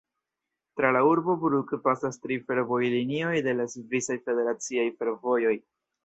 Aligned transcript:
Tra 0.79 0.89
la 0.95 1.01
urbo 1.07 1.33
Brugg 1.41 1.73
pasas 1.83 2.17
tri 2.23 2.37
fervojlinioj 2.47 3.33
de 3.49 3.53
la 3.59 3.67
Svisaj 3.73 4.17
Federaciaj 4.31 4.87
Fervojoj. 5.03 5.53